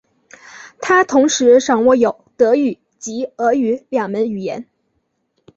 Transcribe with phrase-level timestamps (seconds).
[0.79, 4.67] 他同时掌握有德语及俄语两门语言。